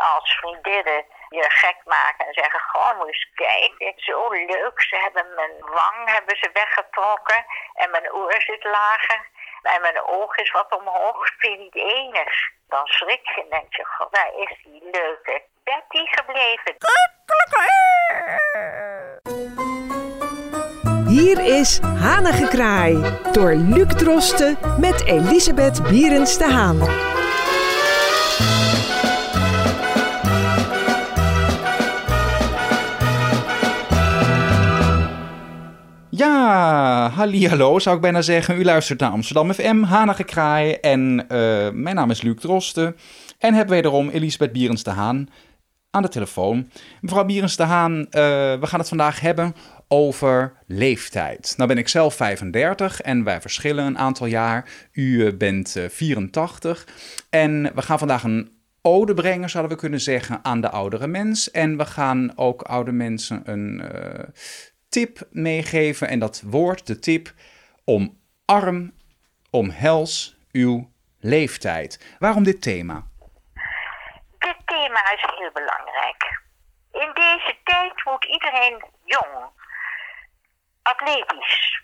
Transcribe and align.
als 0.00 0.38
vriendinnen 0.40 1.04
je 1.28 1.44
gek 1.48 1.76
maken 1.84 2.26
en 2.26 2.32
zeggen, 2.32 2.60
gewoon 2.60 2.96
moet 2.96 3.06
eens 3.06 3.30
kijken, 3.34 3.92
zo 3.96 4.28
leuk, 4.28 4.80
ze 4.82 4.96
hebben 4.96 5.34
mijn 5.34 5.56
wang 5.60 5.98
hebben 6.14 6.36
ze 6.36 6.50
weggetrokken 6.52 7.44
en 7.74 7.90
mijn 7.90 8.12
oor 8.12 8.34
zit 8.38 8.64
lager 8.64 9.28
en 9.62 9.80
mijn 9.80 10.02
oog 10.06 10.36
is 10.36 10.50
wat 10.50 10.76
omhoog, 10.78 11.28
vind 11.38 11.58
je 11.58 11.58
niet 11.58 11.76
enig. 11.76 12.32
Dan 12.68 12.86
schrik 12.86 13.26
je 13.34 13.40
en 13.42 13.50
denk 13.50 13.76
je, 13.76 13.84
god, 13.84 14.12
daar 14.14 14.32
is 14.36 14.56
die 14.62 14.82
leuke 14.92 15.42
Betty 15.64 16.04
gebleven. 16.04 16.74
Hier 21.06 21.58
is 21.58 21.80
Hanengekraai 21.80 23.18
door 23.32 23.52
Luc 23.52 23.88
Drosten 23.88 24.58
met 24.78 25.06
Elisabeth 25.06 25.82
Bierens 25.82 26.38
de 26.38 26.44
Haan. 26.44 26.78
Ja, 37.00 37.48
hallo 37.48 37.78
zou 37.78 37.96
ik 37.96 38.02
bijna 38.02 38.22
zeggen. 38.22 38.58
U 38.58 38.64
luistert 38.64 39.00
naar 39.00 39.10
Amsterdam 39.10 39.52
FM, 39.52 39.82
Hanige 39.82 40.24
Kraai. 40.24 40.72
En 40.72 41.26
uh, 41.28 41.70
mijn 41.70 41.94
naam 41.94 42.10
is 42.10 42.22
Luc 42.22 42.40
Drosten. 42.40 42.96
En 43.38 43.54
hebben 43.54 43.74
wederom 43.74 44.08
Elisabeth 44.08 44.52
Bierens 44.52 44.82
de 44.82 44.90
Haan 44.90 45.28
aan 45.90 46.02
de 46.02 46.08
telefoon. 46.08 46.70
Mevrouw 47.00 47.24
Bierens 47.24 47.56
de 47.56 47.62
Haan, 47.62 47.98
uh, 47.98 48.04
we 48.12 48.60
gaan 48.62 48.78
het 48.78 48.88
vandaag 48.88 49.20
hebben 49.20 49.54
over 49.88 50.52
leeftijd. 50.66 51.54
Nou 51.56 51.68
ben 51.68 51.78
ik 51.78 51.88
zelf 51.88 52.14
35 52.14 53.00
en 53.00 53.24
wij 53.24 53.40
verschillen 53.40 53.86
een 53.86 53.98
aantal 53.98 54.26
jaar. 54.26 54.68
U 54.92 55.32
bent 55.32 55.76
84. 55.88 56.86
En 57.30 57.70
we 57.74 57.82
gaan 57.82 57.98
vandaag 57.98 58.22
een 58.24 58.50
ode 58.82 59.14
brengen, 59.14 59.50
zouden 59.50 59.72
we 59.72 59.78
kunnen 59.78 60.00
zeggen, 60.00 60.38
aan 60.42 60.60
de 60.60 60.70
oudere 60.70 61.06
mens. 61.06 61.50
En 61.50 61.76
we 61.76 61.86
gaan 61.86 62.32
ook 62.36 62.62
oude 62.62 62.92
mensen 62.92 63.42
een 63.44 63.82
tip 64.90 65.18
meegeven. 65.30 66.08
En 66.08 66.18
dat 66.18 66.42
woord, 66.44 66.86
de 66.86 66.98
tip, 66.98 67.28
omarm, 67.84 68.92
omhels 69.50 70.36
uw 70.52 70.90
leeftijd. 71.20 72.16
Waarom 72.18 72.44
dit 72.44 72.62
thema? 72.62 73.06
Dit 74.38 74.56
thema 74.64 75.12
is 75.12 75.24
heel 75.36 75.52
belangrijk. 75.52 76.40
In 76.92 77.10
deze 77.14 77.56
tijd 77.64 78.04
moet 78.04 78.24
iedereen 78.24 78.84
jong, 79.04 79.50
atletisch, 80.82 81.82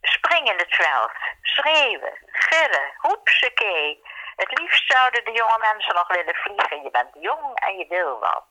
springen 0.00 0.52
in 0.52 0.58
het 0.58 0.74
veld, 0.74 1.12
schreeuwen, 1.42 2.18
gillen, 2.26 2.92
hoepsakee. 2.96 4.00
Het 4.36 4.58
liefst 4.58 4.92
zouden 4.92 5.24
de 5.24 5.32
jonge 5.32 5.58
mensen 5.72 5.94
nog 5.94 6.08
willen 6.08 6.34
vliegen. 6.34 6.82
Je 6.82 6.90
bent 6.90 7.14
jong 7.20 7.54
en 7.54 7.76
je 7.76 7.86
wil 7.88 8.18
wat. 8.18 8.44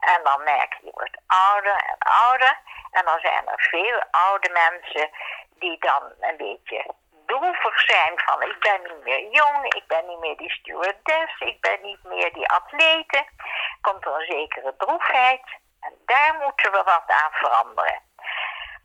En 0.00 0.20
dan 0.22 0.42
merk 0.42 0.74
je, 0.74 0.86
je 0.86 0.90
wordt 0.94 1.18
ouder 1.26 1.76
en 1.76 1.98
ouder. 1.98 2.58
En 2.90 3.04
dan 3.04 3.20
zijn 3.20 3.48
er 3.48 3.68
veel 3.70 4.04
oude 4.10 4.50
mensen 4.50 5.10
die 5.58 5.78
dan 5.78 6.02
een 6.20 6.36
beetje 6.36 6.94
droevig 7.26 7.80
zijn 7.80 8.12
van 8.24 8.42
ik 8.42 8.58
ben 8.60 8.82
niet 8.82 9.04
meer 9.04 9.30
jong, 9.30 9.74
ik 9.74 9.86
ben 9.86 10.06
niet 10.06 10.18
meer 10.18 10.36
die 10.36 10.50
stewardess, 10.50 11.38
ik 11.38 11.60
ben 11.60 11.80
niet 11.82 12.02
meer 12.02 12.32
die 12.32 12.48
atlete. 12.48 13.24
Komt 13.80 14.06
er 14.06 14.14
een 14.14 14.26
zekere 14.26 14.74
droefheid 14.76 15.42
en 15.80 15.92
daar 16.06 16.34
moeten 16.42 16.72
we 16.72 16.82
wat 16.82 17.04
aan 17.06 17.32
veranderen. 17.32 18.00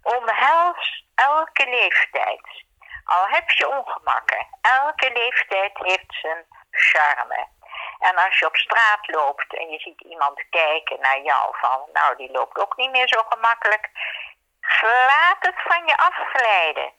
Omhels 0.03 1.05
elke 1.15 1.69
leeftijd. 1.69 2.63
Al 3.05 3.27
heb 3.27 3.49
je 3.49 3.69
ongemakken, 3.69 4.47
elke 4.61 5.11
leeftijd 5.13 5.77
heeft 5.77 6.13
zijn 6.21 6.45
charme. 6.71 7.47
En 7.99 8.15
als 8.15 8.39
je 8.39 8.45
op 8.45 8.55
straat 8.55 9.07
loopt 9.07 9.57
en 9.57 9.69
je 9.69 9.79
ziet 9.79 10.01
iemand 10.01 10.49
kijken 10.49 10.99
naar 10.99 11.21
jou 11.21 11.55
van, 11.57 11.89
nou 11.93 12.15
die 12.15 12.31
loopt 12.31 12.57
ook 12.57 12.77
niet 12.77 12.91
meer 12.91 13.07
zo 13.07 13.23
gemakkelijk, 13.29 13.89
laat 14.81 15.37
het 15.39 15.61
van 15.63 15.85
je 15.87 15.97
afglijden. 15.97 16.93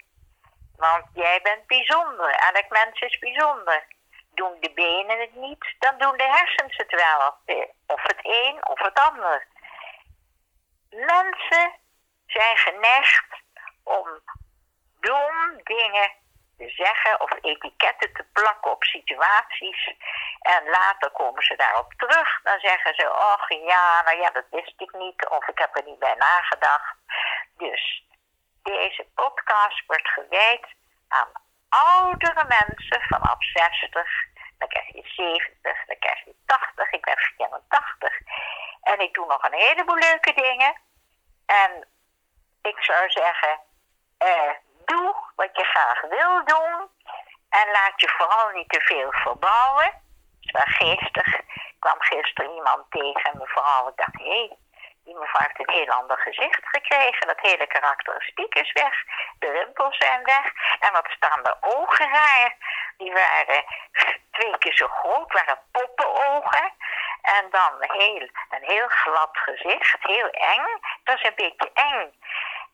Want 0.77 1.05
jij 1.15 1.41
bent 1.43 1.67
bijzonder, 1.67 2.31
elk 2.31 2.69
mens 2.69 3.01
is 3.01 3.19
bijzonder. 3.19 3.87
Doen 4.35 4.57
de 4.61 4.71
benen 4.71 5.21
het 5.21 5.35
niet, 5.35 5.75
dan 5.79 5.99
doen 5.99 6.17
de 6.17 6.29
hersens 6.29 6.77
het 6.77 6.91
wel. 6.91 7.35
Of 7.87 8.03
het 8.03 8.19
een 8.23 8.67
of 8.69 8.79
het 8.79 8.99
ander. 8.99 9.47
Mensen 10.91 11.75
zijn 12.27 12.57
geneigd 12.57 13.43
om 13.85 14.21
dom 15.01 15.63
dingen 15.63 16.13
te 16.57 16.71
zeggen 16.71 17.21
of 17.21 17.31
etiketten 17.41 18.13
te 18.13 18.25
plakken 18.33 18.71
op 18.71 18.85
situaties. 18.85 19.95
En 20.41 20.69
later 20.69 21.11
komen 21.11 21.43
ze 21.43 21.57
daarop 21.57 21.93
terug. 21.93 22.41
Dan 22.43 22.61
zeggen 22.61 22.95
ze, 22.95 23.11
och 23.11 23.49
ja, 23.49 24.03
nou 24.03 24.19
ja, 24.19 24.31
dat 24.31 24.45
wist 24.51 24.81
ik 24.81 24.93
niet. 24.93 25.29
Of 25.29 25.49
ik 25.49 25.59
heb 25.59 25.77
er 25.77 25.85
niet 25.85 25.99
bij 25.99 26.15
nagedacht. 26.15 26.97
Dus 27.57 28.05
deze 28.63 29.07
podcast 29.15 29.87
wordt 29.87 30.09
gewijd 30.09 30.67
aan 31.09 31.29
oudere 31.69 32.45
mensen 32.49 33.03
vanaf 33.03 33.45
60. 33.45 34.09
Dan 34.59 34.69
krijg 34.69 34.87
je 34.87 35.03
70, 35.05 35.85
dan 35.87 35.99
krijg 35.99 36.25
je 36.25 36.35
80. 36.47 36.91
Ik 36.91 37.05
ben 37.05 37.19
84. 37.19 38.19
En 38.83 39.01
ik 39.01 39.15
doe 39.15 39.27
nog 39.27 39.43
een 39.43 39.59
heleboel 39.59 39.97
leuke 39.97 40.33
dingen. 40.33 40.81
En 41.47 41.89
ik 42.63 42.83
zou 42.85 43.11
zeggen, 43.11 43.61
eh, 44.19 44.51
doe 44.87 45.15
wat 45.37 45.51
je 45.53 45.65
graag 45.65 46.01
wil 46.01 46.45
doen. 46.45 46.89
En 47.51 47.71
laat 47.71 48.01
je 48.01 48.09
vooral 48.09 48.51
niet 48.51 48.69
te 48.69 48.81
veel 48.81 49.13
verbouwen. 49.13 50.05
Ik 50.41 51.79
kwam 51.79 52.01
gisteren 52.01 52.55
iemand 52.55 52.91
tegen, 52.91 53.39
mevrouw. 53.39 53.89
Ik 53.89 53.97
dacht, 53.97 54.19
hé, 54.19 54.57
die 55.05 55.15
mevrouw 55.15 55.47
heeft 55.47 55.59
een 55.59 55.75
heel 55.75 55.93
ander 55.93 56.19
gezicht 56.19 56.61
gekregen. 56.63 57.27
Dat 57.27 57.41
hele 57.41 57.67
karakteristiek 57.67 58.55
is 58.55 58.73
weg. 58.73 58.95
De 59.39 59.51
rimpels 59.51 59.97
zijn 59.97 60.23
weg. 60.25 60.45
En 60.81 60.93
wat 60.93 61.11
staan 61.11 61.43
de 61.43 61.57
ogen 61.61 62.11
raar. 62.11 62.57
Die 62.97 63.13
waren 63.13 63.65
twee 64.31 64.59
keer 64.59 64.77
zo 64.77 64.89
groot, 64.89 65.33
waren 65.33 65.59
poppenogen. 65.73 66.73
En 67.23 67.51
dan 67.51 67.73
heel, 67.79 68.29
een 68.51 68.65
heel 68.73 68.89
glad 68.89 69.31
gezicht, 69.33 69.97
heel 70.01 70.31
eng. 70.31 70.67
Dat 71.05 71.17
is 71.17 71.25
een 71.25 71.35
beetje 71.35 71.71
eng. 71.75 72.15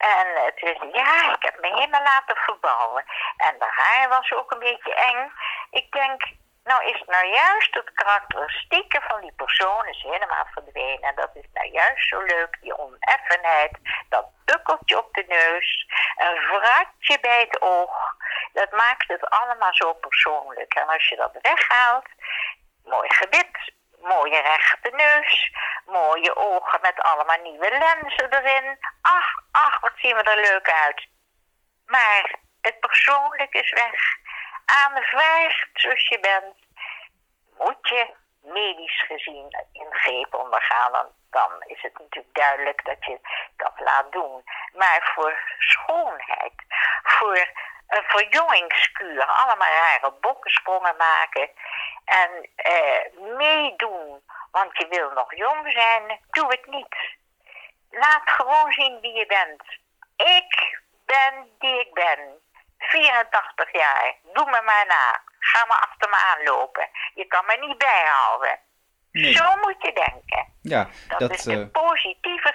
En 0.03 0.53
is, 0.55 0.79
ja, 0.93 1.35
ik 1.35 1.43
heb 1.43 1.61
me 1.61 1.67
helemaal 1.67 2.03
laten 2.03 2.37
verbouwen. 2.37 3.05
En 3.37 3.59
de 3.59 3.67
haar 3.69 4.09
was 4.09 4.33
ook 4.33 4.53
een 4.53 4.59
beetje 4.59 4.95
eng. 4.95 5.33
Ik 5.71 5.93
denk, 5.93 6.23
nou 6.65 6.85
is 6.85 7.03
nou 7.07 7.27
juist 7.27 7.75
het 7.75 7.93
karakteristieke 7.95 9.01
van 9.09 9.21
die 9.21 9.33
persoon 9.33 9.87
is 9.87 10.03
helemaal 10.03 10.47
verdwenen. 10.53 11.09
En 11.09 11.15
dat 11.15 11.31
is 11.35 11.49
nou 11.53 11.69
juist 11.71 12.09
zo 12.09 12.21
leuk, 12.23 12.59
die 12.61 12.79
oneffenheid, 12.79 13.79
dat 14.09 14.27
bukkeltje 14.45 14.99
op 14.99 15.15
de 15.15 15.25
neus, 15.29 15.87
een 16.17 16.37
vratje 16.37 17.21
bij 17.21 17.41
het 17.41 17.61
oog. 17.61 18.17
Dat 18.53 18.71
maakt 18.73 19.09
het 19.09 19.31
allemaal 19.31 19.75
zo 19.75 19.93
persoonlijk. 19.93 20.75
En 20.75 20.87
als 20.87 21.09
je 21.09 21.17
dat 21.17 21.39
weghaalt, 21.43 22.09
mooi 22.85 23.09
gebit, 23.15 23.73
mooie 24.03 24.41
rechte 24.41 24.91
neus, 24.91 25.53
mooie 25.85 26.37
ogen 26.37 26.81
met 26.81 27.01
allemaal 27.01 27.41
nieuwe 27.43 27.71
lenzen 27.71 28.33
erin. 28.33 28.79
Ach, 29.03 29.31
ach, 29.51 29.81
wat 29.81 29.93
zien 29.97 30.17
we 30.17 30.23
er 30.23 30.51
leuk 30.51 30.71
uit. 30.71 31.09
Maar 31.87 32.35
het 32.61 32.81
persoonlijk 32.81 33.55
is 33.55 33.71
weg. 33.71 34.01
Aanvaard 34.65 35.69
zoals 35.73 36.09
je 36.09 36.21
bent, 36.21 36.57
moet 37.59 37.89
je 37.89 38.15
medisch 38.43 39.05
gezien 39.07 39.67
ingreep 39.73 40.35
ondergaan. 40.35 40.93
Dan, 40.93 41.09
dan 41.31 41.63
is 41.67 41.83
het 41.83 41.99
natuurlijk 41.99 42.35
duidelijk 42.35 42.85
dat 42.85 43.05
je 43.05 43.21
dat 43.57 43.73
laat 43.77 44.13
doen. 44.13 44.45
Maar 44.73 45.13
voor 45.15 45.41
schoonheid, 45.59 46.55
voor 47.03 47.51
een 47.87 48.05
verjongingskuur, 48.07 49.25
allemaal 49.25 49.69
rare 49.69 50.13
bokkensprongen 50.21 50.97
maken 50.97 51.51
en 52.05 52.49
eh, 52.57 53.37
meedoen, 53.37 54.23
want 54.51 54.77
je 54.79 54.87
wil 54.89 55.11
nog 55.11 55.35
jong 55.35 55.73
zijn, 55.73 56.21
doe 56.31 56.47
het 56.49 56.67
niet. 56.67 56.97
Laat 57.91 58.23
gewoon 58.25 58.73
zien 58.73 59.01
wie 59.01 59.13
je 59.13 59.27
bent. 59.27 59.63
Ik 60.17 60.81
ben 61.07 61.49
die 61.59 61.81
ik 61.81 61.95
ben. 61.95 62.41
84 62.79 63.73
jaar. 63.73 64.15
Doe 64.23 64.45
me 64.45 64.63
maar 64.65 64.87
na. 64.87 65.23
Ga 65.39 65.67
maar 65.67 65.79
achter 65.79 66.09
me 66.09 66.17
aanlopen. 66.17 66.89
Je 67.15 67.25
kan 67.27 67.45
me 67.47 67.67
niet 67.67 67.79
bijhouden. 67.79 68.59
Zo 69.13 69.57
moet 69.61 69.83
je 69.83 69.93
denken. 69.93 70.47
Ja, 70.63 70.89
dat, 71.09 71.19
dat 71.19 71.31
is 71.31 71.45
een 71.45 71.59
uh, 71.59 71.83
positieve. 71.83 72.52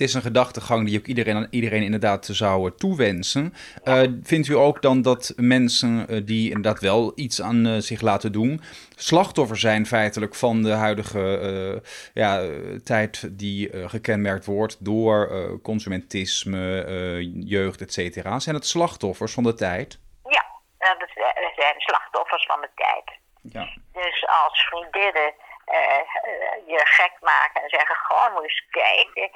Het 0.00 0.08
is 0.08 0.14
een 0.14 0.22
gedachtegang 0.22 0.86
die 0.86 0.98
ook 0.98 1.06
iedereen, 1.06 1.46
iedereen 1.50 1.82
inderdaad 1.82 2.28
zou 2.32 2.72
toewensen. 2.76 3.54
Ja. 3.84 4.02
Uh, 4.02 4.10
vindt 4.22 4.48
u 4.48 4.54
ook 4.54 4.82
dan 4.82 5.02
dat 5.02 5.32
mensen 5.36 6.06
uh, 6.08 6.26
die 6.26 6.46
inderdaad 6.46 6.80
wel 6.80 7.12
iets 7.14 7.42
aan 7.42 7.82
zich 7.82 8.00
laten 8.00 8.32
doen, 8.32 8.60
slachtoffer 8.96 9.56
zijn 9.56 9.86
feitelijk 9.86 10.34
van 10.34 10.62
de 10.62 10.70
huidige 10.70 11.82
ja, 12.14 12.48
tijd 12.84 13.28
die 13.38 13.88
gekenmerkt 13.88 14.44
wordt 14.44 14.84
door 14.84 15.30
consumentisme, 15.62 16.86
jeugd, 17.34 17.80
et 17.80 17.92
cetera? 17.92 18.38
Zijn 18.38 18.54
het 18.54 18.66
slachtoffers 18.66 19.32
van 19.32 19.42
de 19.42 19.54
tijd? 19.54 19.98
Ja, 20.22 20.44
dat 20.78 21.10
zijn 21.56 21.74
slachtoffers 21.76 22.46
van 22.46 22.60
de 22.60 22.70
tijd. 22.74 23.18
Ja. 23.42 23.64
Dus 23.92 24.26
als 24.26 24.68
vriendinnen 24.68 25.34
uh, 25.66 26.66
je 26.66 26.80
gek 26.84 27.12
maken 27.20 27.62
en 27.62 27.68
zeggen, 27.68 27.96
gewoon 27.96 28.32
moet 28.32 28.42
eens 28.42 28.66
kijken, 28.70 29.30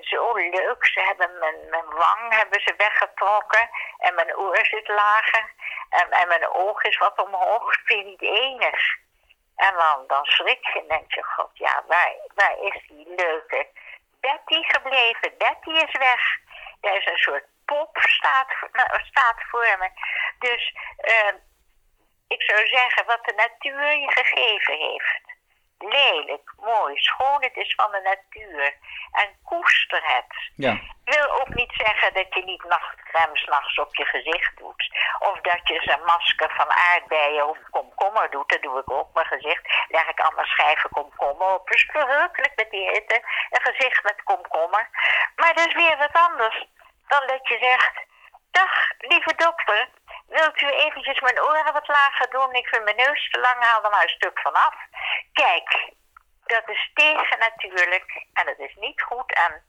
zo 0.00 0.34
leuk, 0.34 0.86
ze 0.86 1.00
hebben 1.00 1.38
mijn, 1.38 1.84
wang 1.84 2.34
hebben 2.34 2.60
ze 2.60 2.74
weggetrokken 2.76 3.70
en 3.98 4.14
mijn 4.14 4.36
oor 4.36 4.64
zit 4.66 4.88
lager 4.88 5.52
en, 5.90 6.10
en 6.10 6.28
mijn 6.28 6.48
oog 6.48 6.82
is 6.82 6.98
wat 6.98 7.22
omhoog, 7.22 7.72
ik 7.76 7.82
vind 7.84 8.06
niet 8.06 8.22
enig. 8.22 8.96
En 9.56 9.74
dan, 9.74 10.04
dan 10.06 10.24
schrik 10.24 10.66
je 10.72 10.80
en 10.80 10.88
denk 10.88 11.14
je, 11.14 11.22
god 11.22 11.50
ja, 11.52 11.82
waar, 11.86 12.14
waar 12.34 12.58
is 12.60 12.86
die 12.88 13.14
leuke 13.16 13.66
Betty 14.20 14.62
gebleven? 14.62 15.34
Betty 15.38 15.70
is 15.70 15.96
weg. 15.96 16.38
Er 16.80 16.96
is 16.96 17.06
een 17.06 17.18
soort 17.18 17.44
pop 17.64 17.98
staat, 17.98 18.48
nou, 18.72 18.88
staat 19.04 19.42
voor 19.50 19.76
me. 19.78 19.90
Dus 20.38 20.74
uh, 20.98 21.34
ik 22.28 22.42
zou 22.42 22.66
zeggen, 22.66 23.06
wat 23.06 23.24
de 23.24 23.32
natuur 23.34 23.94
je 23.94 24.10
gegeven 24.10 24.76
heeft. 24.78 25.27
Lelijk, 25.78 26.52
mooi, 26.60 26.96
schoon, 26.96 27.42
het 27.42 27.56
is 27.56 27.74
van 27.74 27.90
de 27.90 28.00
natuur. 28.00 28.74
En 29.12 29.28
koester 29.44 30.02
het. 30.04 30.50
Ja. 30.54 30.80
Wil 31.04 31.30
ook 31.40 31.54
niet 31.54 31.72
zeggen 31.72 32.14
dat 32.14 32.34
je 32.34 32.44
niet 32.44 32.64
nachtcrème 32.64 33.36
s'nachts 33.36 33.78
op 33.78 33.96
je 33.96 34.04
gezicht 34.04 34.56
doet. 34.58 34.90
Of 35.18 35.40
dat 35.40 35.68
je 35.68 35.92
een 35.92 36.04
masker 36.04 36.50
van 36.56 36.70
aardbeien 36.70 37.48
of 37.48 37.58
komkommer 37.70 38.30
doet. 38.30 38.48
Dat 38.48 38.62
doe 38.62 38.78
ik 38.78 38.90
ook. 38.90 39.14
Mijn 39.14 39.26
gezicht 39.26 39.62
leg 39.88 40.08
ik 40.08 40.20
allemaal 40.20 40.44
schijven 40.44 40.90
komkommer 40.90 41.54
op. 41.54 41.68
Dus 41.68 41.88
verrukkelijk 41.92 42.52
met 42.56 42.70
die 42.70 42.90
hitte. 42.90 43.22
Een 43.50 43.74
gezicht 43.74 44.02
met 44.02 44.22
komkommer. 44.24 44.88
Maar 45.36 45.54
dat 45.54 45.66
is 45.66 45.74
weer 45.74 45.96
wat 45.96 46.12
anders 46.12 46.66
dan 47.08 47.26
dat 47.26 47.48
je 47.48 47.58
zegt... 47.60 48.06
Dag, 48.50 48.72
lieve 48.98 49.34
dokter, 49.36 49.88
wilt 50.26 50.60
u 50.60 50.66
eventjes 50.68 51.20
mijn 51.20 51.42
oren 51.42 51.72
wat 51.72 51.88
lager 51.88 52.30
doen? 52.30 52.52
Ik 52.54 52.68
vind 52.68 52.84
mijn 52.84 52.96
neus 52.96 53.30
te 53.30 53.40
lang, 53.40 53.62
haal 53.62 53.84
er 53.84 53.90
maar 53.90 54.02
een 54.02 54.08
stuk 54.08 54.40
vanaf. 54.40 54.74
Kijk, 55.32 55.92
dat 56.46 56.68
is 56.68 56.90
tegen 56.94 57.38
natuurlijk 57.38 58.26
en 58.32 58.46
het 58.46 58.58
is 58.58 58.74
niet 58.74 59.02
goed. 59.02 59.32
En 59.34 59.62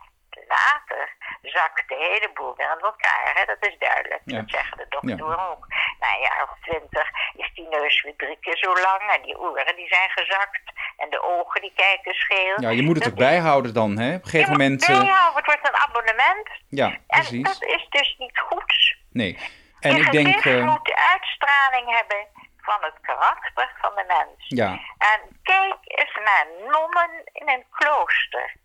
later 0.47 1.15
zakt 1.41 1.87
de 1.87 1.95
hele 1.95 2.31
boel 2.33 2.55
weer 2.55 2.67
aan 2.67 2.79
elkaar. 2.79 3.31
Hè? 3.35 3.45
Dat 3.45 3.65
is 3.67 3.77
duidelijk. 3.77 4.21
Ja. 4.25 4.39
Dat 4.39 4.49
zeggen 4.49 4.77
de 4.77 4.85
doktoren 4.89 5.37
Ja. 5.37 5.47
ook. 5.47 5.65
Na 5.99 6.13
een 6.13 6.21
jaar 6.21 6.43
of 6.43 6.57
twintig 6.61 7.09
is 7.33 7.53
die 7.53 7.67
neus 7.67 8.01
weer 8.01 8.15
drie 8.15 8.39
keer 8.39 8.57
zo 8.57 8.73
lang. 8.73 9.01
En 9.11 9.21
die 9.21 9.37
oren 9.39 9.75
die 9.75 9.87
zijn 9.87 10.09
gezakt. 10.09 10.61
En 11.09 11.15
de 11.19 11.23
ogen 11.23 11.61
die 11.61 11.73
kijken 11.75 12.13
scheel. 12.13 12.61
Ja, 12.61 12.69
je 12.69 12.81
moet 12.81 12.95
het 12.95 13.07
ook 13.07 13.15
bijhouden 13.15 13.73
dan, 13.73 13.97
hè? 13.97 14.15
Op 14.15 14.23
een 14.23 14.29
gegeven 14.29 14.51
Je 14.51 14.57
moment... 14.57 14.81
eh, 14.81 14.87
bijhouden, 14.87 15.35
het 15.35 15.45
wordt 15.45 15.67
een 15.69 15.75
abonnement. 15.87 16.49
ja, 16.67 16.87
En 16.87 16.99
precies. 17.07 17.43
dat 17.43 17.63
is 17.63 17.85
dus 17.89 18.15
niet 18.17 18.39
goed. 18.39 18.95
Nee. 19.11 19.37
En 19.79 19.95
je 19.95 20.01
ik 20.01 20.11
denk... 20.11 20.27
gezicht 20.27 20.45
eh, 20.59 20.65
moet 20.65 20.85
de 20.85 20.95
uitstraling 21.13 21.95
hebben 21.97 22.27
van 22.57 22.77
het 22.81 22.97
karakter 23.01 23.71
van 23.81 23.91
de 23.95 24.03
mens. 24.07 24.45
ja, 24.47 24.69
En 24.97 25.19
kijk 25.43 25.77
eens 25.83 26.15
naar 26.23 26.45
nonnen 26.71 27.11
in 27.33 27.49
een 27.49 27.65
klooster. 27.69 28.55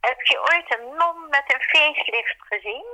Heb 0.00 0.20
je 0.20 0.38
ooit 0.40 0.78
een 0.78 0.86
non 0.96 1.28
met 1.30 1.44
een 1.54 1.62
facelift 1.62 2.36
gezien? 2.38 2.86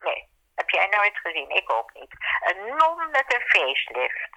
Nee, 0.00 0.28
heb 0.54 0.70
jij 0.70 0.86
nooit 0.90 1.18
gezien. 1.22 1.50
Ik 1.50 1.72
ook 1.72 1.90
niet. 1.94 2.12
Een 2.48 2.66
non 2.76 3.10
met 3.10 3.34
een 3.34 3.46
facelift. 3.46 4.33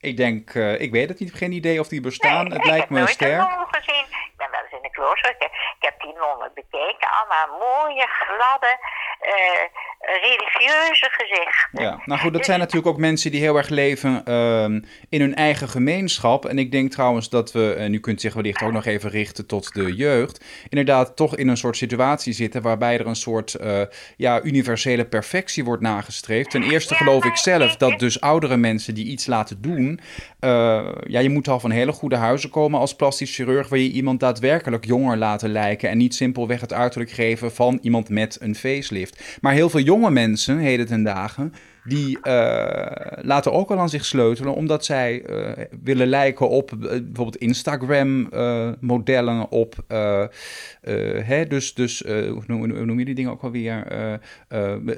Ik 0.00 0.16
denk... 0.16 0.54
eh, 0.54 0.80
ik 0.80 0.90
weet 0.92 1.08
het 1.08 1.20
niet, 1.20 1.34
geen 1.34 1.52
idee 1.52 1.80
of 1.80 1.88
die 1.88 2.00
bestaan. 2.00 2.44
Nee, 2.44 2.52
het 2.52 2.60
ik 2.60 2.64
lijkt 2.64 2.80
heb 2.80 2.90
me 2.90 2.98
nooit 2.98 3.10
sterk. 3.10 3.40
een 3.40 3.56
non 3.58 3.66
gezien. 3.70 4.04
Ik 4.04 4.36
ben 4.36 4.50
wel 4.50 4.60
eens 4.62 4.72
in 4.72 4.84
een 4.84 4.90
klooster. 4.90 5.30
Ik, 5.30 5.42
ik 5.78 5.84
heb 5.88 6.00
die 6.00 6.14
nonnen 6.14 6.50
bekeken. 6.54 7.08
Allemaal 7.08 7.58
mooie, 7.58 8.06
gladde, 8.06 8.76
eh, 9.20 9.64
religieuze 10.22 11.08
gezichten. 11.10 11.82
Ja, 11.82 12.02
nou 12.04 12.20
goed, 12.20 12.30
dat 12.30 12.32
Dus- 12.32 12.46
zijn 12.46 12.58
natuurlijk 12.58 12.86
ook 12.86 12.98
mensen 12.98 13.30
die 13.30 13.40
heel 13.40 13.56
erg 13.56 13.68
leven 13.68 14.24
ehm, 14.24 14.80
in 15.08 15.20
hun 15.20 15.34
eigen 15.34 15.68
gemeenschap. 15.68 16.44
En 16.46 16.58
ik 16.58 16.72
denk 16.72 16.90
trouwens 16.90 17.28
dat 17.28 17.52
we, 17.52 17.72
en 17.72 17.94
u 17.94 18.00
kunt 18.00 18.20
zich 18.20 18.34
wellicht 18.34 18.62
ook 18.62 18.72
nog 18.72 18.84
even 18.84 19.10
richten 19.10 19.46
tot 19.46 19.74
de 19.74 19.94
jeugd, 19.94 20.44
inderdaad 20.68 21.16
toch 21.16 21.36
in 21.36 21.48
een 21.48 21.56
soort 21.56 21.76
situatie 21.76 22.32
zitten 22.32 22.62
waarbij 22.62 22.98
er 22.98 23.06
een 23.06 23.16
soort 23.16 23.54
eh, 23.54 23.80
ja, 24.16 24.42
universele 24.42 25.04
perfectie 25.04 25.64
wordt 25.64 25.82
nagestreefd. 25.82 26.50
Ten 26.50 26.62
eerste 26.62 26.94
geloof 26.94 27.24
ik 27.24 27.36
zelf 27.36 27.76
dat 27.76 27.98
dus 27.98 28.20
oudere 28.20 28.56
mensen 28.56 28.94
die 28.94 29.06
iets 29.06 29.26
laten 29.26 29.60
doen, 29.62 30.00
eh, 30.40 30.88
ja, 31.06 31.20
je 31.20 31.30
moet 31.30 31.48
al 31.48 31.60
van 31.60 31.70
hele 31.70 31.92
goede 31.92 32.16
huizen 32.16 32.50
komen 32.50 32.80
als 32.80 32.96
plastisch 32.96 33.34
chirurg, 33.34 33.68
waar 33.68 33.78
je 33.78 33.90
iemand 33.90 34.20
daadwerkelijk 34.20 34.84
jonger 34.84 35.16
laten 35.16 35.52
lijken 35.52 35.90
en 35.90 35.98
niet 35.98 36.14
simpelweg 36.14 36.60
het 36.60 36.72
uiterlijk 36.72 37.10
geven 37.10 37.52
van 37.52 37.78
iemand 37.82 38.08
met 38.08 38.36
een 38.40 38.54
facelift. 38.54 39.38
Maar 39.40 39.52
heel 39.52 39.70
veel 39.70 39.80
jonge 39.98 40.10
mensen, 40.10 40.58
heden 40.58 40.86
ten 40.86 41.02
dagen, 41.02 41.54
die 41.84 42.18
eh, 42.22 43.18
laten 43.22 43.52
ook 43.52 43.70
al 43.70 43.78
aan 43.78 43.88
zich 43.88 44.04
sleutelen, 44.04 44.54
omdat 44.54 44.84
zij 44.84 45.22
eh, 45.22 45.64
willen 45.82 46.06
lijken 46.06 46.48
op 46.48 46.70
eh, 46.70 46.78
bijvoorbeeld 46.78 47.36
Instagram-modellen, 47.36 49.50
op 49.50 49.74
hè, 51.22 51.46
dus, 51.46 51.74
dus 51.74 52.02
hoe, 52.06 52.42
noem, 52.46 52.70
hoe 52.70 52.84
noem 52.84 52.98
je 52.98 53.04
die 53.04 53.14
dingen 53.14 53.30
ook 53.30 53.42
alweer? 53.42 53.86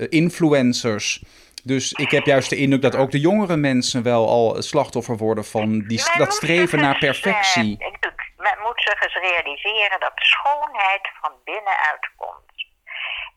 Influencers. 0.09 1.23
Dus 1.65 1.93
ik 1.93 2.11
heb 2.11 2.25
juist 2.25 2.51
de 2.51 2.57
indruk 2.57 2.83
dat 2.83 2.97
ook 2.97 3.11
de 3.11 3.21
jongere 3.21 3.57
mensen 3.57 4.03
wel 4.03 4.29
al 4.29 4.63
slachtoffer 4.63 5.17
worden 5.17 5.45
van 5.45 5.79
die, 5.79 6.03
Men 6.09 6.19
dat 6.19 6.35
streven 6.35 6.79
naar 6.79 6.95
eens, 6.95 7.01
perfectie. 7.21 7.73
ik 7.73 7.97
doe- 8.01 8.13
men 8.37 8.57
moet 8.63 8.83
zich 8.83 9.03
eens 9.03 9.15
realiseren 9.15 10.01
dat 10.01 10.13
schoonheid 10.15 11.09
van 11.21 11.33
binnenuit 11.45 12.11
komt. 12.17 12.50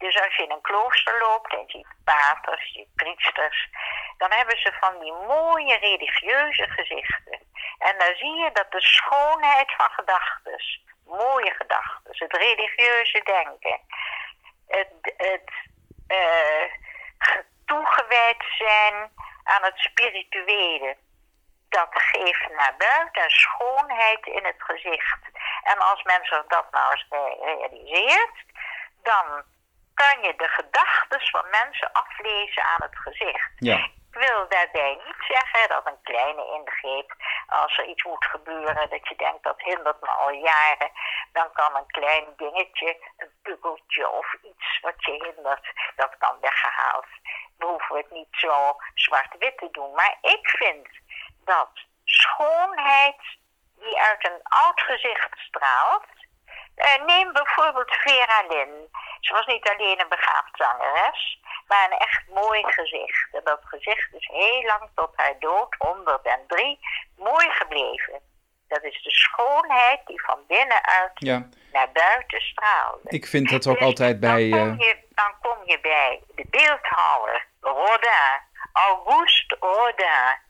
Dus 0.03 0.21
als 0.21 0.35
je 0.35 0.43
in 0.43 0.51
een 0.51 0.61
klooster 0.61 1.19
loopt 1.19 1.53
en 1.53 1.63
ziet 1.67 1.87
paters, 2.03 2.73
je 2.73 2.87
priesters, 2.95 3.69
dan 4.17 4.31
hebben 4.31 4.57
ze 4.57 4.71
van 4.79 4.99
die 4.99 5.13
mooie 5.13 5.77
religieuze 5.77 6.67
gezichten. 6.67 7.39
En 7.77 7.97
dan 7.97 8.15
zie 8.15 8.35
je 8.35 8.49
dat 8.53 8.71
de 8.71 8.81
schoonheid 8.81 9.73
van 9.77 9.89
gedachten, 9.89 10.61
mooie 11.05 11.53
gedachten, 11.53 12.11
het 12.17 12.37
religieuze 12.37 13.21
denken, 13.23 13.79
het, 14.67 15.13
het 15.17 15.51
eh, 16.07 16.71
toegewijd 17.65 18.43
zijn 18.57 19.11
aan 19.43 19.63
het 19.63 19.77
spirituele, 19.77 20.97
dat 21.69 21.89
geeft 21.91 22.49
naar 22.49 22.75
buiten 22.77 23.29
schoonheid 23.29 24.25
in 24.25 24.45
het 24.45 24.63
gezicht. 24.63 25.19
En 25.63 25.77
als 25.77 26.03
men 26.03 26.25
zich 26.25 26.45
dat 26.47 26.71
nou 26.71 26.91
eens 26.91 27.05
re- 27.09 27.37
realiseert, 27.45 28.45
dan 29.03 29.51
kan 29.93 30.21
je 30.21 30.33
de 30.37 30.47
gedachten 30.47 31.21
van 31.21 31.45
mensen 31.49 31.91
aflezen 31.91 32.63
aan 32.63 32.81
het 32.81 32.97
gezicht. 32.97 33.51
Ja. 33.55 33.77
Ik 34.13 34.19
wil 34.19 34.47
daarbij 34.49 34.99
niet 35.05 35.23
zeggen 35.27 35.69
dat 35.69 35.87
een 35.87 36.01
kleine 36.01 36.45
ingreep, 36.45 37.15
als 37.47 37.77
er 37.77 37.85
iets 37.85 38.03
moet 38.03 38.25
gebeuren 38.25 38.89
dat 38.89 39.07
je 39.07 39.15
denkt 39.15 39.43
dat 39.43 39.61
hindert 39.61 40.01
me 40.01 40.07
al 40.07 40.31
jaren, 40.31 40.91
dan 41.31 41.51
kan 41.53 41.75
een 41.75 41.87
klein 41.87 42.25
dingetje, 42.37 42.97
een 43.17 43.31
pukkeltje 43.41 44.09
of 44.09 44.33
iets 44.33 44.79
wat 44.81 44.93
je 44.97 45.11
hindert, 45.11 45.71
dat 45.95 46.17
kan 46.17 46.37
weggehaald. 46.41 47.05
We 47.57 47.65
hoeven 47.65 47.95
het 47.95 48.11
niet 48.11 48.27
zo 48.31 48.75
zwart-wit 48.93 49.57
te 49.57 49.67
doen. 49.71 49.93
Maar 49.93 50.17
ik 50.21 50.49
vind 50.49 50.87
dat 51.45 51.69
schoonheid 52.05 53.21
die 53.75 53.99
uit 54.01 54.25
een 54.25 54.41
oud 54.43 54.81
gezicht 54.81 55.37
straalt. 55.37 56.05
Eh, 56.75 57.05
neem 57.05 57.33
bijvoorbeeld 57.33 57.91
Vera 57.91 58.43
Lynn. 58.47 58.89
Ze 59.25 59.33
was 59.33 59.45
niet 59.45 59.69
alleen 59.69 59.99
een 59.99 60.09
begaafd 60.09 60.51
zangeres, 60.57 61.39
maar 61.67 61.85
een 61.91 61.97
echt 61.97 62.23
mooi 62.27 62.63
gezicht. 62.65 63.27
En 63.31 63.41
dat 63.43 63.59
gezicht 63.63 64.13
is 64.13 64.27
heel 64.31 64.63
lang 64.63 64.89
tot 64.95 65.11
haar 65.15 65.39
dood, 65.39 65.75
103, 65.77 66.79
mooi 67.17 67.49
gebleven. 67.49 68.21
Dat 68.67 68.83
is 68.83 69.03
de 69.03 69.11
schoonheid 69.11 69.99
die 70.05 70.21
van 70.23 70.39
binnenuit 70.47 71.11
Ja, 71.13 71.49
naar 71.71 71.91
buiten 71.91 72.41
straalde. 72.41 72.99
ik 73.03 73.25
vind 73.25 73.49
dat 73.49 73.67
ook 73.67 73.77
Dus 73.77 73.87
altijd 73.87 74.19
bij... 74.19 74.49
Dan 74.49 74.59
eh, 74.59 74.65
kom, 74.67 74.79
je, 74.79 74.97
dan 75.09 75.33
kom 75.41 75.57
je 75.65 75.79
bij 75.79 76.21
de 76.35 76.45
beeldhouwer 76.49 77.47
Rodin, 77.61 78.41
Auguste 78.73 79.55
Rodin. 79.59 80.41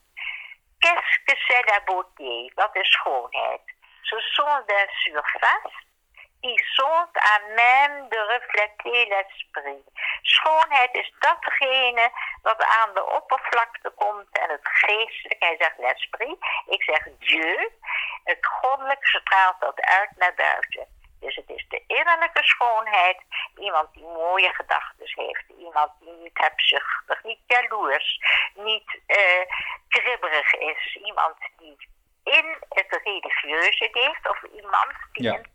Qu'est-ce 0.78 1.18
que 1.24 1.34
c'est 1.46 1.66
la 1.70 1.80
beauté? 1.84 2.52
Wat 2.54 2.76
is 2.76 2.90
schoonheid? 2.92 3.60
Ce 4.02 4.20
sont 4.20 4.66
des 4.66 4.86
surfaces 4.88 5.82
qui 6.44 6.56
sont 6.76 7.08
à 7.34 7.36
même 7.56 8.08
de 8.10 8.18
refléter 8.34 9.06
l'esprit. 9.12 9.84
Schoonheid 10.22 10.94
is 10.94 11.10
datgene 11.18 12.10
wat 12.42 12.62
aan 12.64 12.94
de 12.94 13.04
oppervlakte 13.18 13.90
komt 13.96 14.28
en 14.38 14.50
het 14.50 14.60
geestelijke. 14.62 15.46
Hij 15.46 15.56
zegt 15.58 15.78
l'esprit, 15.78 16.36
ik 16.66 16.82
zeg 16.82 17.02
Dieu. 17.18 17.70
Het 18.24 18.46
goddelijk 18.46 19.06
straalt 19.06 19.60
dat 19.60 19.80
uit 19.80 20.10
naar 20.16 20.34
buiten. 20.34 20.86
Dus 21.20 21.36
het 21.36 21.48
is 21.50 21.64
de 21.68 21.82
innerlijke 21.86 22.42
schoonheid. 22.42 23.18
Iemand 23.58 23.92
die 23.94 24.04
mooie 24.04 24.54
gedachten 24.54 25.06
heeft. 25.14 25.44
Iemand 25.58 25.90
die 26.00 26.12
niet 26.12 26.38
hebzuchtig, 26.38 27.22
niet 27.22 27.40
jaloers, 27.46 28.18
niet 28.54 29.00
eh 29.06 29.44
kribberig 29.88 30.52
is. 30.52 30.98
Iemand 31.04 31.36
die 31.58 31.76
in 32.24 32.56
het 32.68 33.00
religieuze 33.04 33.88
leeft 33.92 34.28
of 34.30 34.42
iemand 34.42 34.92
die 35.12 35.22
Ja. 35.24 35.34
in. 35.34 35.52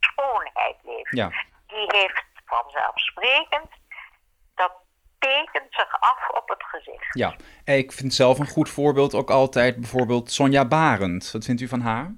Ja, 1.10 1.30
Die 1.68 1.86
heeft 1.88 2.24
vanzelfsprekend, 2.46 3.70
dat 4.56 4.72
tekent 5.20 5.68
zich 5.70 6.00
af 6.00 6.30
op 6.30 6.50
het 6.50 6.64
gezicht. 6.64 7.08
ja. 7.18 7.36
En 7.66 7.78
ik 7.78 7.92
vind 7.92 8.14
zelf 8.14 8.40
een 8.40 8.48
goed 8.48 8.70
voorbeeld 8.70 9.14
ook 9.14 9.30
altijd 9.30 9.76
bijvoorbeeld 9.76 10.32
Sonja 10.32 10.66
Barend. 10.66 11.32
Wat 11.32 11.46
vindt 11.46 11.62
u 11.62 11.68
van 11.68 11.82
haar? 11.82 12.16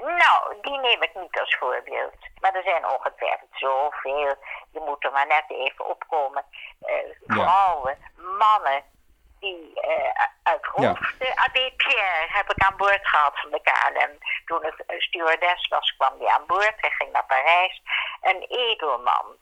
Nou, 0.00 0.54
die 0.62 0.78
neem 0.78 1.02
ik 1.02 1.10
niet 1.14 1.40
als 1.40 1.56
voorbeeld. 1.58 2.14
Maar 2.40 2.54
er 2.54 2.62
zijn 2.62 2.88
ongetwijfeld 2.88 3.50
zoveel. 3.52 4.34
Je 4.70 4.80
moet 4.86 5.04
er 5.04 5.12
maar 5.12 5.26
net 5.26 5.44
even 5.48 5.86
opkomen. 5.88 6.44
Uh, 6.80 6.88
vrouwen, 7.26 7.96
mannen, 8.16 8.82
die 9.40 9.72
uh, 9.74 10.24
uit 10.42 10.64
hoofden. 10.64 11.08
Ja. 11.18 11.48
Pierre 11.76 12.26
heb 12.28 12.50
ik 12.50 12.64
aan 12.64 12.76
boord 12.76 13.08
gehad 13.08 13.40
van 13.40 13.50
de 13.50 13.60
KLM. 13.62 14.18
Toen 14.44 14.62
ik 14.64 15.02
stewardess 15.02 15.68
was, 15.68 15.96
kwam 15.96 16.18
die 16.18 16.30
aan 16.30 16.46
boord. 16.46 16.74
Hij 16.76 16.90
ging 16.90 17.12
naar 17.12 17.26
Parijs. 17.26 17.82
Een 18.20 18.42
edelman. 18.48 19.36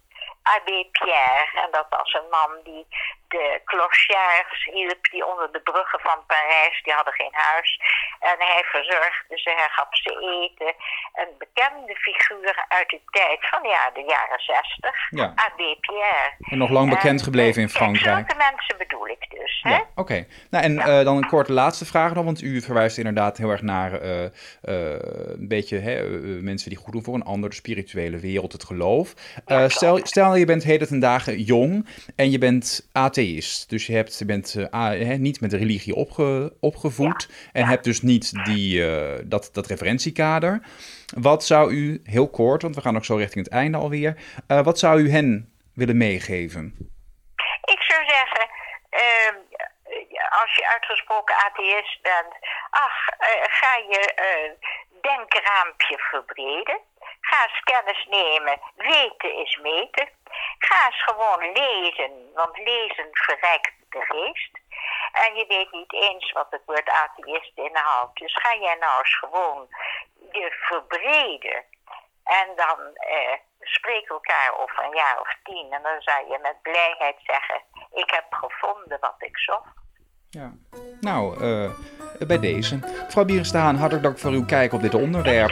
Abbé 0.56 0.88
Pierre. 0.92 1.48
En 1.62 1.68
dat 1.70 1.86
was 1.88 2.12
een 2.12 2.28
man 2.30 2.52
die 2.64 2.86
de 3.28 3.60
clochards 3.64 4.64
hielp 4.64 5.02
die 5.10 5.26
onder 5.30 5.48
de 5.52 5.60
bruggen 5.60 6.00
van 6.00 6.18
Parijs, 6.26 6.82
die 6.82 6.92
hadden 6.92 7.14
geen 7.14 7.34
huis. 7.50 7.80
En 8.20 8.36
hij 8.38 8.62
verzorgde 8.64 9.38
ze, 9.44 9.50
hij 9.50 9.68
gaf 9.70 9.90
ze 9.90 10.10
eten. 10.40 10.72
Een 11.20 11.32
bekende 11.38 11.94
figuur 11.96 12.64
uit 12.68 12.88
de 12.88 13.00
tijd 13.10 13.40
van 13.50 13.62
ja, 13.62 13.90
de 13.94 14.04
jaren 14.14 14.40
zestig. 14.52 14.96
Ja. 15.10 15.32
Abbé 15.34 15.76
Pierre. 15.80 16.32
En 16.38 16.58
nog 16.58 16.70
lang 16.70 16.90
bekend 16.90 17.22
gebleven 17.22 17.62
in 17.62 17.68
Frankrijk. 17.68 18.16
Zulke 18.16 18.36
mensen 18.36 18.76
bedoel 18.78 19.08
ik 19.08 19.30
dus. 19.30 19.60
Ja, 19.62 19.86
oké. 19.94 20.26
Nou, 20.50 20.64
en 20.64 20.72
uh, 20.72 21.04
dan 21.04 21.16
een 21.16 21.26
korte 21.26 21.52
laatste 21.52 21.84
vraag 21.84 22.14
nog, 22.14 22.24
want 22.24 22.42
u 22.42 22.60
verwijst 22.60 22.98
inderdaad 22.98 23.36
heel 23.36 23.50
erg 23.50 23.62
naar 23.62 24.02
uh, 24.02 24.22
uh, 24.22 24.30
een 24.62 25.48
beetje 25.48 25.78
hè, 25.78 26.02
mensen 26.50 26.70
die 26.70 26.78
goed 26.78 26.92
doen 26.92 27.04
voor 27.04 27.14
een 27.14 27.24
ander, 27.24 27.50
de 27.50 27.56
spirituele 27.56 28.18
wereld, 28.18 28.52
het 28.52 28.64
geloof. 28.64 29.14
stel, 29.66 29.98
stel, 30.02 30.33
je 30.38 30.44
bent 30.44 30.64
heden 30.64 30.86
ten 30.86 30.98
dagen 30.98 31.40
jong 31.42 31.88
en 32.16 32.30
je 32.30 32.38
bent 32.38 32.88
atheïst 32.92 33.64
dus 33.68 33.86
je, 33.86 33.92
hebt, 33.92 34.18
je 34.18 34.24
bent 34.24 34.54
uh, 34.54 35.10
niet 35.18 35.40
met 35.40 35.50
de 35.50 35.56
religie 35.56 35.94
opge, 35.94 36.56
opgevoed 36.60 37.28
en 37.52 37.66
hebt 37.66 37.84
dus 37.84 38.02
niet 38.02 38.44
die, 38.44 38.78
uh, 38.78 39.18
dat, 39.24 39.50
dat 39.52 39.66
referentiekader. 39.66 40.60
Wat 41.18 41.44
zou 41.44 41.72
u, 41.72 42.00
heel 42.04 42.30
kort, 42.30 42.62
want 42.62 42.74
we 42.74 42.80
gaan 42.80 42.96
ook 42.96 43.04
zo 43.04 43.16
richting 43.16 43.44
het 43.44 43.54
einde 43.54 43.78
alweer, 43.78 44.16
uh, 44.48 44.60
wat 44.60 44.78
zou 44.78 45.00
u 45.00 45.10
hen 45.10 45.52
willen 45.74 45.96
meegeven? 45.96 46.74
Ik 47.64 47.82
zou 47.82 48.04
zeggen, 48.04 48.48
ehm, 48.90 49.34
als 50.42 50.54
je 50.56 50.68
uitgesproken 50.72 51.34
atheïst 51.34 52.02
bent, 52.02 52.32
ach, 52.70 52.98
ga 53.60 53.76
je 53.76 54.02
denkraampje 55.00 55.98
verbreden. 55.98 56.78
Ga 57.28 57.42
eens 57.42 57.60
kennis 57.64 58.06
nemen. 58.08 58.60
Weten 58.76 59.34
is 59.44 59.58
meten. 59.62 60.08
Ga 60.58 60.86
eens 60.86 61.02
gewoon 61.04 61.52
lezen, 61.52 62.32
want 62.34 62.58
lezen 62.58 63.08
verrijkt 63.10 63.72
de 63.88 64.00
geest. 64.08 64.52
En 65.12 65.34
je 65.34 65.44
weet 65.48 65.72
niet 65.72 65.92
eens 65.92 66.32
wat 66.32 66.46
het 66.50 66.62
woord 66.66 66.88
atheïst 66.88 67.52
inhoudt. 67.54 68.18
Dus 68.18 68.34
ga 68.42 68.54
jij 68.54 68.76
nou 68.80 68.98
eens 68.98 69.18
gewoon 69.18 69.68
je 70.32 70.48
verbreden. 70.50 71.64
En 72.24 72.46
dan 72.56 72.78
eh, 72.94 73.36
spreek 73.60 74.08
elkaar 74.08 74.50
over 74.58 74.84
een 74.84 74.96
jaar 74.96 75.20
of 75.20 75.36
tien. 75.42 75.72
En 75.72 75.82
dan 75.82 76.00
zou 76.00 76.30
je 76.30 76.38
met 76.42 76.62
blijheid 76.62 77.16
zeggen: 77.22 77.62
Ik 77.92 78.10
heb 78.10 78.24
gevonden 78.30 78.98
wat 79.00 79.16
ik 79.18 79.38
zocht. 79.38 79.82
Ja, 80.30 80.52
nou, 81.00 81.44
uh, 81.44 81.70
bij 82.26 82.38
deze. 82.38 82.76
Mevrouw 82.76 83.24
Bierenstaan, 83.24 83.76
hartelijk 83.76 84.04
dank 84.04 84.18
voor 84.18 84.30
uw 84.30 84.44
kijk 84.44 84.72
op 84.72 84.80
dit 84.80 84.94
onderwerp. 84.94 85.50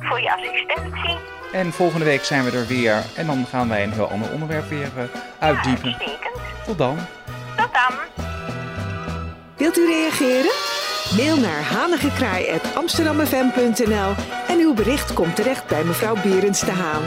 Voor 0.00 0.20
je 0.20 0.32
assistentie. 0.32 1.16
En 1.52 1.72
volgende 1.72 2.04
week 2.04 2.24
zijn 2.24 2.44
we 2.44 2.50
er 2.50 2.66
weer. 2.66 3.02
En 3.16 3.26
dan 3.26 3.46
gaan 3.50 3.68
wij 3.68 3.82
een 3.82 3.92
heel 3.92 4.10
ander 4.10 4.30
onderwerp 4.32 4.68
weer 4.68 4.88
uh, 4.96 5.02
uitdiepen. 5.38 5.90
Ja, 5.90 5.96
Tot 6.64 6.78
dan. 6.78 6.98
Tot 7.56 7.68
dan. 7.72 7.92
Wilt 9.56 9.78
u 9.78 9.86
reageren? 9.86 10.50
Mail 11.16 11.36
naar 11.36 11.62
hanigekraai.amsterdammefm.nl 11.62 14.14
en 14.48 14.58
uw 14.58 14.74
bericht 14.74 15.12
komt 15.12 15.36
terecht 15.36 15.66
bij 15.66 15.84
mevrouw 15.84 16.14
Berends 16.22 16.60
de 16.60 16.72
Haan. 16.72 17.02